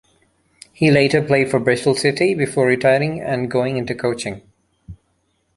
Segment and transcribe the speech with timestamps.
[0.73, 4.41] He later played for Bristol City before retiring and going into coaching.